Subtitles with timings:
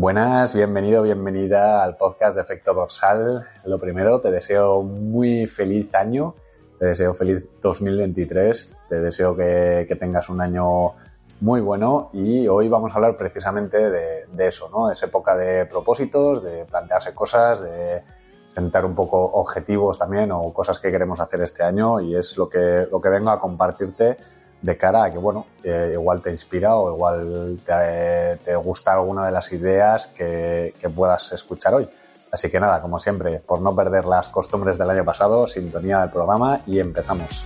[0.00, 3.42] Buenas, bienvenido, bienvenida al podcast de Efecto Dorsal.
[3.66, 6.36] Lo primero, te deseo muy feliz año,
[6.78, 10.94] te deseo feliz 2023, te deseo que, tengas un año
[11.42, 14.90] muy bueno y hoy vamos a hablar precisamente de, eso, ¿no?
[14.90, 18.02] Es época de propósitos, de plantearse cosas, de
[18.48, 22.48] sentar un poco objetivos también o cosas que queremos hacer este año y es lo
[22.48, 24.16] que, lo que vengo a compartirte
[24.62, 29.32] de cara a que, bueno, eh, igual te inspira o igual te, gusta alguna de
[29.32, 31.88] las ideas que, que, puedas escuchar hoy.
[32.30, 36.10] Así que nada, como siempre, por no perder las costumbres del año pasado, sintonía del
[36.10, 37.44] programa y empezamos.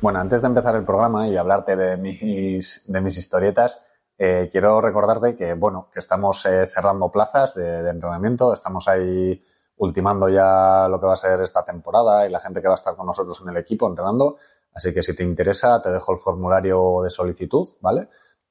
[0.00, 3.82] Bueno, antes de empezar el programa y hablarte de mis, de mis historietas,
[4.22, 9.42] eh, quiero recordarte que, bueno, que estamos eh, cerrando plazas de, entrenamiento, estamos ahí
[9.78, 12.76] ultimando ya lo que va a ser esta temporada y la gente que va a
[12.76, 14.36] estar con nosotros en el equipo entrenando.
[14.74, 18.10] Así que si te interesa, te dejo el formulario de solicitud, ¿vale?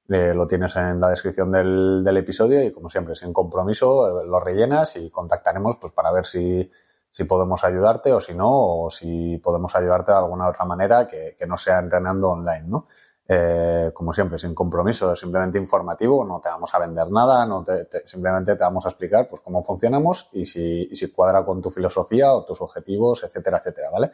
[0.10, 4.40] Eh, lo tienes en la descripción del, del, episodio y como siempre, sin compromiso, lo
[4.40, 6.68] rellenas y contactaremos pues para ver si,
[7.12, 11.36] si podemos ayudarte o si no, o si podemos ayudarte de alguna otra manera que,
[11.38, 12.88] que no sea entrenando online, ¿no?
[13.32, 17.88] Eh, como siempre, sin compromiso, simplemente informativo, no te vamos a vender nada, no te,
[18.08, 21.70] simplemente te vamos a explicar pues, cómo funcionamos y si, y si, cuadra con tu
[21.70, 24.10] filosofía o tus objetivos, etcétera, etcétera, ¿vale?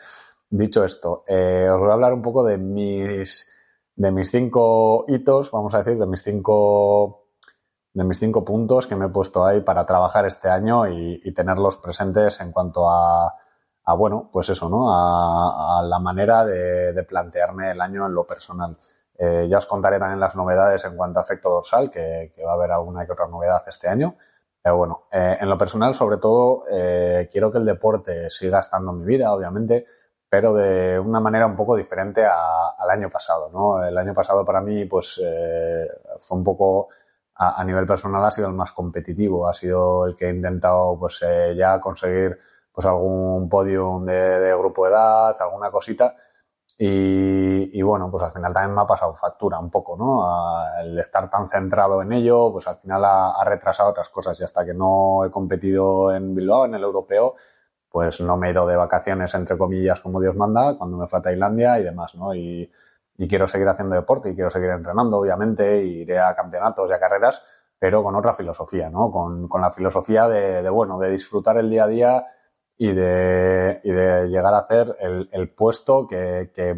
[0.50, 3.50] Dicho esto, eh, os voy a hablar un poco de mis,
[3.96, 7.30] de mis cinco hitos, vamos a decir, de mis cinco,
[7.94, 11.34] de mis cinco puntos que me he puesto ahí para trabajar este año y, y
[11.34, 13.34] tenerlos presentes en cuanto a,
[13.86, 14.94] a, bueno, pues eso, ¿no?
[14.94, 18.78] A, a la manera de, de plantearme el año en lo personal.
[19.18, 22.52] Eh, ya os contaré también las novedades en cuanto a efecto dorsal, que, que va
[22.52, 24.16] a haber alguna que otra novedad este año.
[24.66, 28.94] Pero bueno, eh, en lo personal, sobre todo, eh, quiero que el deporte siga estando
[28.94, 29.86] en mi vida, obviamente,
[30.28, 33.86] pero de una manera un poco diferente a, al año pasado, ¿no?
[33.86, 35.88] El año pasado para mí, pues, eh,
[36.20, 36.90] fue un poco,
[37.36, 40.98] a, a, nivel personal, ha sido el más competitivo, ha sido el que he intentado,
[41.00, 42.40] pues, eh, ya conseguir,
[42.74, 46.16] pues, algún podium de, de grupo de edad, alguna cosita,
[46.78, 50.26] y, y, bueno, pues al final también me ha pasado factura un poco, ¿no?
[50.82, 54.44] El estar tan centrado en ello, pues al final ha, ha, retrasado otras cosas y
[54.44, 57.36] hasta que no he competido en Bilbao, en el europeo,
[57.90, 61.20] pues no me he ido de vacaciones, entre comillas, como Dios manda, cuando me fue
[61.20, 62.36] a Tailandia y demás, ¿no?
[62.36, 62.70] Y,
[63.18, 66.94] y quiero seguir haciendo deporte y quiero seguir entrenando, obviamente, y iré a campeonatos y
[66.94, 67.42] a carreras,
[67.80, 69.12] pero con otra filosofía, ¿no?
[69.12, 72.26] Con, con la filosofía de, de, bueno, de disfrutar el día a día
[72.78, 76.76] y de, y de llegar a hacer el, el puesto que, que,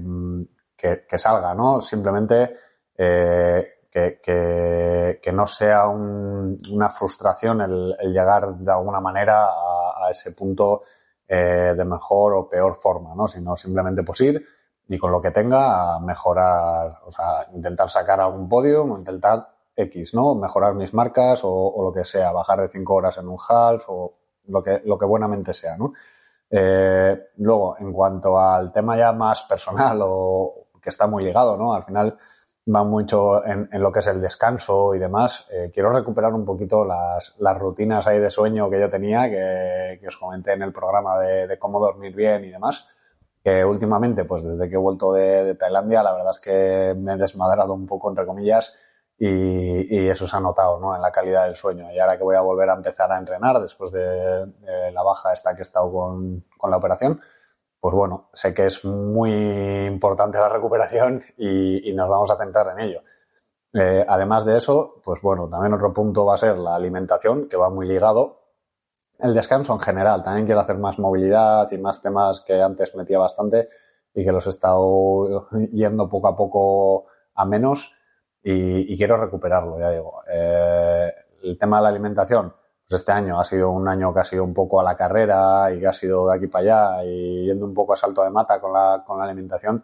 [0.76, 1.80] que, que, salga, ¿no?
[1.80, 2.56] Simplemente
[2.96, 10.12] eh, que, no sea un, una frustración el, el, llegar de alguna manera a, a
[10.12, 10.84] ese punto
[11.28, 13.28] eh, de mejor o peor forma, ¿no?
[13.28, 14.46] Sino simplemente pues ir
[14.88, 20.36] y con lo que tenga mejorar, o sea, intentar sacar algún podio, intentar X, ¿no?
[20.36, 23.84] Mejorar mis marcas o, o lo que sea, bajar de cinco horas en un half
[23.90, 24.14] o
[24.48, 25.94] lo que, lo que buenamente sea, ¿no?
[26.50, 31.74] Eh, luego, en cuanto al tema ya más personal o que está muy ligado, ¿no?
[31.74, 32.18] Al final
[32.74, 35.48] va mucho en, en lo que es el descanso y demás.
[35.52, 40.00] Eh, quiero recuperar un poquito las, las, rutinas ahí de sueño que yo tenía, que,
[40.00, 42.88] que os comenté en el programa de, de, cómo dormir bien y demás.
[43.44, 47.14] Que últimamente, pues desde que he vuelto de, de Tailandia, la verdad es que me
[47.14, 48.76] he desmadrado un poco, entre comillas,
[49.18, 50.96] y, y, eso se ha notado ¿no?
[50.96, 51.92] en la calidad del sueño.
[51.92, 55.34] Y ahora que voy a volver a empezar a entrenar después de, de la baja
[55.34, 57.20] esta que he estado con, con, la operación,
[57.80, 59.32] pues bueno, sé que es muy
[59.88, 63.02] importante la recuperación y, y nos vamos a centrar en ello.
[63.74, 67.58] Eh, además de eso, pues bueno, también otro punto va a ser la alimentación, que
[67.58, 68.42] va muy ligado.
[69.20, 73.18] El descanso en general, también quiero hacer más movilidad y más temas que antes metía
[73.20, 73.70] bastante
[74.14, 77.06] y que los he estado yendo poco a poco
[77.36, 77.97] a menos
[78.50, 80.22] y, y quiero recuperarlo, ya digo.
[80.26, 81.12] Eh,
[81.44, 82.54] el tema de la alimentación,
[82.88, 85.70] pues este año ha sido un año que ha sido un poco a la carrera
[85.74, 88.30] y que ha sido de aquí para allá y yendo un poco a salto de
[88.30, 89.84] mata con la, con la alimentación.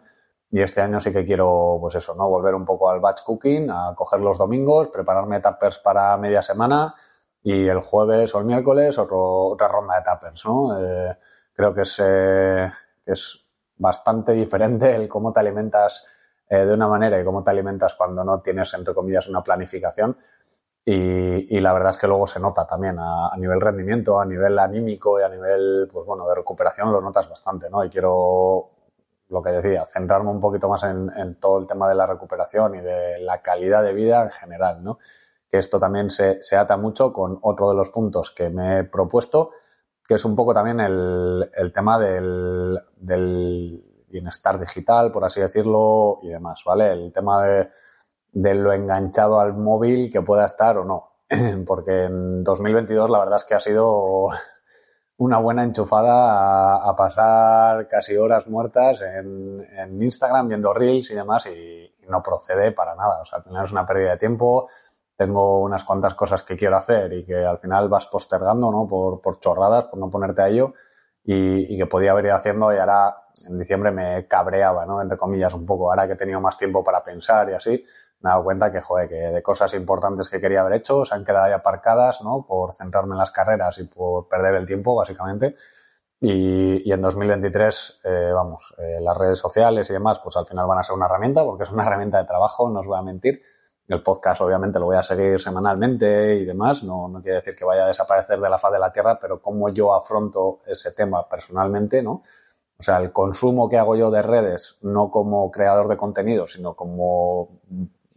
[0.50, 2.26] Y este año sí que quiero, pues eso, ¿no?
[2.30, 6.94] Volver un poco al batch cooking, a coger los domingos, prepararme tuppers para media semana
[7.42, 10.78] y el jueves o el miércoles otro, otra ronda de tuppers, ¿no?
[10.80, 11.18] Eh,
[11.52, 12.70] creo que es, eh,
[13.04, 13.46] es
[13.76, 16.06] bastante diferente el cómo te alimentas
[16.48, 20.16] eh, de una manera y cómo te alimentas cuando no tienes, entre comillas, una planificación.
[20.86, 25.18] Y, la verdad es que luego se nota también a, nivel rendimiento, a nivel anímico
[25.18, 27.82] y a nivel, pues bueno, de recuperación lo notas bastante, ¿no?
[27.82, 28.68] Y quiero,
[29.30, 31.10] lo que decía, centrarme un poquito más en,
[31.40, 34.98] todo el tema de la recuperación y de la calidad de vida en general, ¿no?
[35.48, 38.84] Que esto también se, se ata mucho con otro de los puntos que me he
[38.84, 39.52] propuesto,
[40.06, 46.20] que es un poco también el, el tema del, del bienestar digital, por así decirlo,
[46.22, 46.92] y demás, ¿vale?
[46.92, 51.10] El tema de, lo enganchado al móvil que pueda estar o no.
[51.66, 54.28] Porque en 2022 la verdad es que ha sido
[55.18, 61.90] una buena enchufada a, pasar casi horas muertas en, Instagram viendo reels y demás y,
[62.08, 63.22] no procede para nada.
[63.22, 64.68] O sea, al una pérdida de tiempo.
[65.16, 68.86] Tengo unas cuantas cosas que quiero hacer y que al final vas postergando, ¿no?
[68.86, 70.74] Por, por chorradas, por no ponerte a ello
[71.24, 75.02] y, y que podía haber ido haciendo y ahora en diciembre me cabreaba, ¿no?
[75.02, 75.90] Entre comillas, un poco.
[75.90, 77.84] Ahora que he tenido más tiempo para pensar y así,
[78.20, 81.14] me he dado cuenta que, joder, que de cosas importantes que quería haber hecho se
[81.14, 82.46] han quedado ahí aparcadas, ¿no?
[82.46, 85.54] Por centrarme en las carreras y por perder el tiempo, básicamente.
[86.20, 90.66] Y, y en 2023, eh, vamos, eh, las redes sociales y demás, pues al final
[90.66, 93.02] van a ser una herramienta, porque es una herramienta de trabajo, no os voy a
[93.02, 93.42] mentir.
[93.86, 97.66] El podcast obviamente lo voy a seguir semanalmente y demás, no, no quiere decir que
[97.66, 101.28] vaya a desaparecer de la faz de la Tierra, pero cómo yo afronto ese tema
[101.28, 102.22] personalmente, ¿no?
[102.78, 106.74] O sea, el consumo que hago yo de redes, no como creador de contenido, sino
[106.74, 107.60] como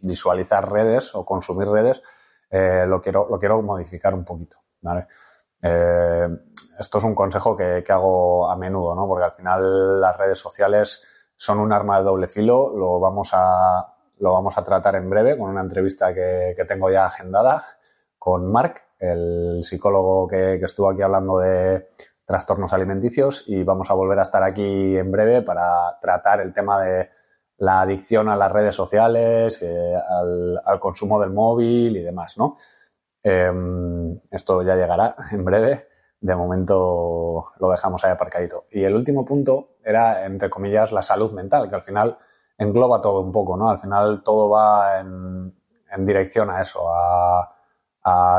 [0.00, 2.02] visualizar redes o consumir redes,
[2.50, 4.58] eh, lo, quiero, lo quiero modificar un poquito.
[5.62, 6.28] Eh,
[6.78, 9.06] esto es un consejo que, que, hago a menudo, ¿no?
[9.06, 11.02] Porque al final las redes sociales
[11.36, 15.36] son un arma de doble filo, lo vamos a, lo vamos a tratar en breve
[15.36, 17.64] con una entrevista que, que tengo ya agendada
[18.18, 21.86] con Mark, el psicólogo que, que estuvo aquí hablando de
[22.28, 26.78] trastornos alimenticios y vamos a volver a estar aquí en breve para tratar el tema
[26.82, 27.08] de
[27.56, 32.58] la adicción a las redes sociales, eh, al, consumo del móvil y demás, ¿no?
[33.22, 35.88] Em, esto ya llegará en breve.
[36.20, 38.66] De momento lo dejamos ahí aparcadito.
[38.70, 42.18] Y el último punto era, entre comillas, la salud mental, que al final
[42.58, 43.70] engloba todo un poco, ¿no?
[43.70, 45.54] Al final todo va en,
[45.90, 47.57] en dirección a eso, a,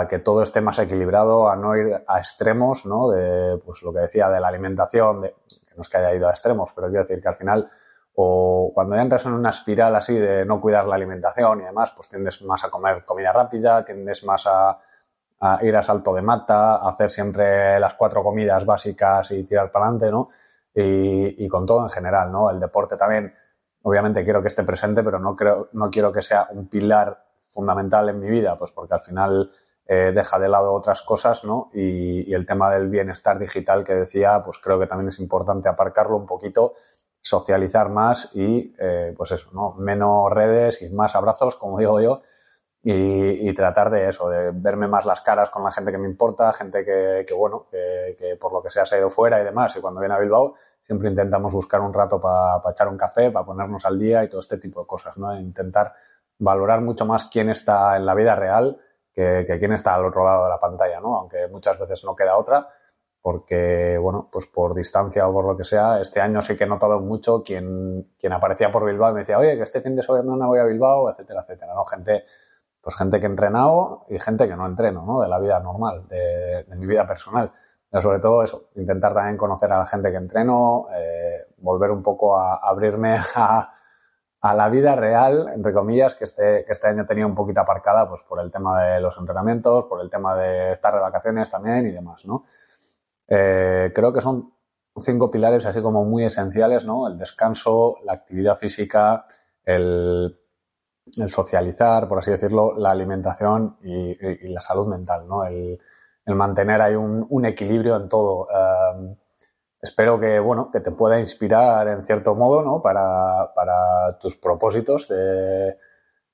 [0.09, 3.09] que todo esté más equilibrado, a no ir a extremos, ¿no?
[3.09, 6.31] De, pues lo que decía de la alimentación, que no es que haya ido a
[6.31, 7.69] extremos, pero quiero decir que al final,
[8.15, 12.09] o cuando entras en una espiral así de no cuidar la alimentación y demás, pues
[12.09, 14.79] tiendes más a comer comida rápida, tiendes más a,
[15.39, 19.71] a ir a salto de mata, a hacer siempre las cuatro comidas básicas y tirar
[19.71, 20.29] para adelante, ¿no?
[20.73, 22.49] Y, y, con todo en general, ¿no?
[22.49, 23.33] El deporte también,
[23.81, 28.09] obviamente quiero que esté presente, pero no creo, no quiero que sea un pilar fundamental
[28.09, 29.51] en mi vida, pues porque al final
[29.91, 31.71] eh, deja de lado otras cosas, ¿no?
[31.73, 36.15] Y, el tema del bienestar digital que decía, pues creo que también es importante aparcarlo
[36.15, 36.73] un poquito,
[37.21, 39.73] socializar más y, eh, pues eso, ¿no?
[39.79, 42.21] Menos redes y más abrazos, como digo yo,
[42.83, 46.53] y, tratar de eso, de verme más las caras con la gente que me importa,
[46.53, 49.81] gente que, bueno, que, por lo que sea se ha ido fuera y demás, y
[49.81, 53.85] cuando viene a Bilbao siempre intentamos buscar un rato para echar un café, para ponernos
[53.85, 55.37] al día y todo este tipo de cosas, ¿no?
[55.39, 55.93] Intentar
[56.39, 58.79] valorar mucho más quién está en la vida real
[59.45, 61.17] que, quién está al otro lado de la pantalla, ¿no?
[61.17, 62.69] Aunque muchas veces no queda otra,
[63.21, 66.67] porque, bueno, pues por distancia o por lo que sea, este año sí que he
[66.67, 70.03] notado mucho quien, quien aparecía por Bilbao y me decía, oye, que este fin de
[70.03, 71.85] semana voy a Bilbao, etcétera, etcétera, ¿no?
[71.85, 72.23] Gente,
[72.81, 75.21] pues gente que he y gente que no entreno, ¿no?
[75.21, 77.51] De la vida normal, de, mi vida personal.
[77.89, 82.03] Pero sobre todo eso, intentar también conocer a la gente que entreno, eh, volver un
[82.03, 83.73] poco a abrirme a,
[84.41, 88.07] a la vida real, entre comillas, que este, que este año tenía un poquito aparcada,
[88.07, 91.87] pues por el tema de los entrenamientos, por el tema de estar de vacaciones también
[91.87, 92.45] y demás, ¿no?
[93.27, 94.53] Eh, creo que son
[94.97, 97.07] cinco pilares así como muy esenciales, ¿no?
[97.07, 99.25] El descanso, la actividad física,
[99.63, 100.39] el,
[101.27, 104.15] socializar, por así decirlo, la alimentación y,
[104.49, 105.45] la salud mental, ¿no?
[105.45, 105.79] El,
[106.27, 108.47] mantener ahí un, un, equilibrio en todo.
[108.51, 109.15] Eh,
[109.81, 112.81] espero que, bueno, que te pueda inspirar en cierto modo, ¿no?
[112.81, 115.77] Para, para tus propósitos de,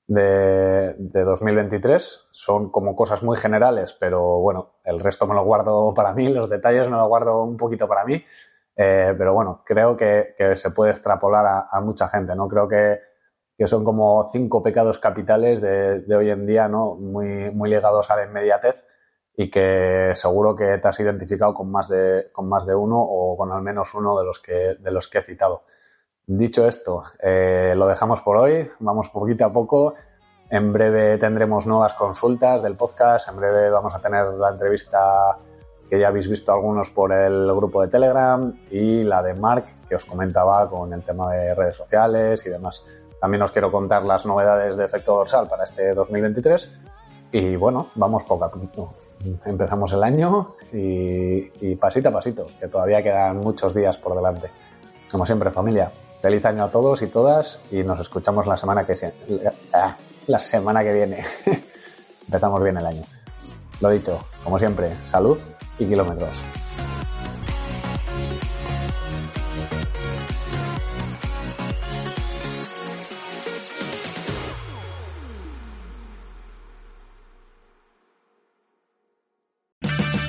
[0.06, 2.28] de, de, 2023.
[2.30, 6.50] Son como cosas muy generales, pero bueno, el resto me lo guardo para mí, los
[6.50, 8.24] detalles me lo guardo un poquito para mí.
[8.76, 12.46] Eh, pero bueno, creo que, que, se puede extrapolar a, mucha gente, ¿no?
[12.46, 13.00] Creo que,
[13.56, 16.94] que son como cinco pecados capitales de, de hoy en día, ¿no?
[16.96, 18.86] Muy, muy ligados a la inmediatez
[19.36, 23.36] y que seguro que te has identificado con más de, con más de uno o
[23.36, 25.64] con al menos uno de los que, de los que he citado.
[26.26, 29.94] Dicho esto, eh, lo dejamos por hoy, vamos poquito a poco.
[30.48, 35.36] En breve tendremos nuevas consultas del podcast, en breve vamos a tener la entrevista
[35.88, 39.94] que ya habéis visto algunos por el grupo de Telegram, y la de Mark, que
[39.94, 42.84] os comentaba con el tema de redes sociales y demás.
[43.20, 46.72] También os quiero contar las novedades de efecto dorsal para este 2023.
[47.38, 48.94] Y bueno, vamos poco a poco.
[49.44, 54.48] Empezamos el año y, pasito a pasito, que todavía quedan muchos días por delante.
[55.10, 58.94] Como siempre, familia, feliz año a todos y todas y nos escuchamos la semana que,
[59.74, 59.94] ah,
[60.28, 61.22] la semana que viene.
[62.26, 63.02] Empezamos bien el año.
[63.82, 65.38] Lo dicho, como siempre, salud
[65.78, 66.55] y kilómetros.